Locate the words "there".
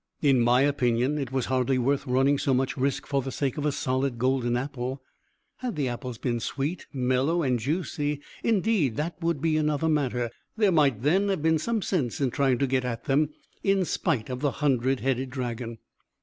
10.57-10.71